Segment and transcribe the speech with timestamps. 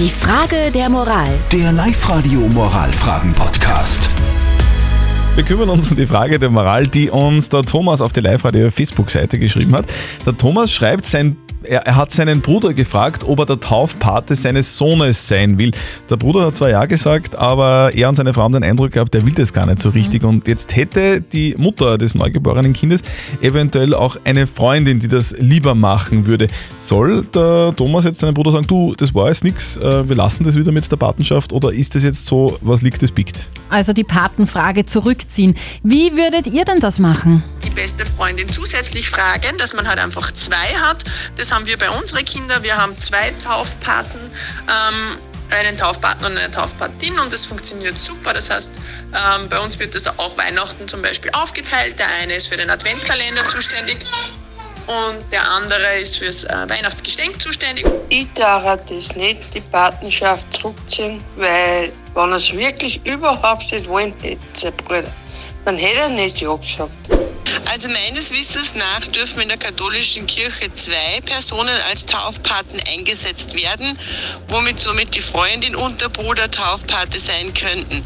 [0.00, 1.28] Die Frage der Moral.
[1.52, 4.08] Der Live-Radio Moralfragen-Podcast.
[5.34, 8.70] Wir kümmern uns um die Frage der Moral, die uns der Thomas auf die Live-Radio
[8.70, 9.84] Facebook-Seite geschrieben hat.
[10.24, 14.76] Der Thomas schreibt, sein er, er, hat seinen Bruder gefragt, ob er der Taufpate seines
[14.76, 15.72] Sohnes sein will.
[16.08, 19.14] Der Bruder hat zwar ja gesagt, aber er und seine Frau haben den Eindruck gehabt,
[19.14, 20.24] er will das gar nicht so richtig.
[20.24, 23.02] Und jetzt hätte die Mutter des neugeborenen Kindes
[23.40, 26.48] eventuell auch eine Freundin, die das lieber machen würde.
[26.78, 30.44] Soll der Thomas jetzt seinem Bruder sagen, du, das war jetzt nichts, äh, wir lassen
[30.44, 31.52] das wieder mit der Patenschaft?
[31.52, 33.48] Oder ist das jetzt so, was liegt, das biegt?
[33.68, 35.54] Also die Patenfrage zurückziehen.
[35.82, 37.42] Wie würdet ihr denn das machen?
[37.70, 41.04] Die beste Freundin zusätzlich fragen, dass man halt einfach zwei hat.
[41.36, 42.62] Das haben wir bei unseren Kindern.
[42.62, 44.18] Wir haben zwei Taufpaten.
[44.68, 45.18] Ähm,
[45.50, 48.32] einen Taufpaten und eine Taufpatin und das funktioniert super.
[48.32, 48.70] Das heißt,
[49.14, 51.98] ähm, bei uns wird das auch Weihnachten zum Beispiel aufgeteilt.
[51.98, 53.98] Der eine ist für den Adventkalender zuständig
[54.86, 57.86] und der andere ist fürs äh, Weihnachtsgeschenk zuständig.
[58.08, 64.14] Ich darf das nicht, die Partnerschaft zurückziehen, weil wenn er es wirklich überhaupt nicht wollen
[64.22, 65.12] hätte, sein Bruder,
[65.64, 67.29] dann hätte er nicht Ja gesagt.
[67.72, 73.86] Also meines Wissens nach dürfen in der katholischen Kirche zwei Personen als Taufpaten eingesetzt werden,
[74.48, 78.04] womit somit die Freundin und der Bruder Taufpate sein könnten.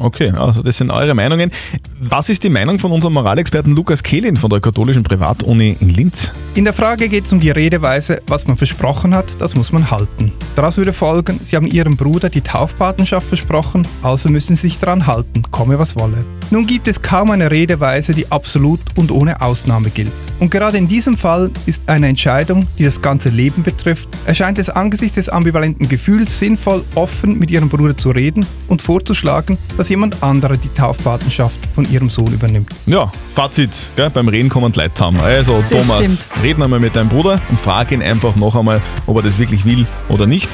[0.00, 1.52] Okay, also das sind eure Meinungen.
[2.00, 6.32] Was ist die Meinung von unserem Moralexperten Lukas Kehlin von der katholischen Privatuni in Linz?
[6.56, 9.88] In der Frage geht es um die Redeweise, was man versprochen hat, das muss man
[9.88, 10.32] halten.
[10.56, 15.06] Daraus würde folgen, Sie haben Ihrem Bruder die Taufpatenschaft versprochen, also müssen Sie sich daran
[15.06, 16.24] halten, komme was wolle.
[16.50, 20.12] Nun gibt es kaum eine Redeweise, die absolut und ohne Ausnahme gilt.
[20.38, 24.68] Und gerade in diesem Fall ist eine Entscheidung, die das ganze Leben betrifft, erscheint es
[24.70, 30.22] angesichts des ambivalenten Gefühls sinnvoll, offen mit ihrem Bruder zu reden und vorzuschlagen, dass jemand
[30.22, 32.70] anderer die Taufpatenschaft von ihrem Sohn übernimmt.
[32.84, 35.20] Ja, Fazit, gell, beim Reden kommen Leute zusammen.
[35.20, 36.28] Also Das Thomas, stimmt.
[36.42, 39.64] reden einmal mit deinem Bruder und frag ihn einfach noch einmal, ob er das wirklich
[39.64, 40.48] will oder nicht.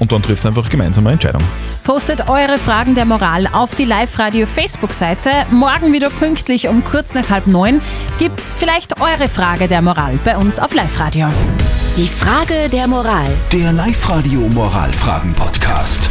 [0.00, 1.42] Und dann trifft einfach gemeinsam eine Entscheidung.
[1.84, 5.30] Postet eure Fragen der Moral auf die Live-Radio Facebook-Seite.
[5.50, 7.80] Morgen wieder pünktlich um kurz nach halb neun
[8.18, 11.28] gibt's vielleicht eure Frage der Moral bei uns auf Live-Radio.
[11.96, 13.28] Die Frage der Moral.
[13.52, 16.09] Der Live-Radio Moralfragen-Podcast.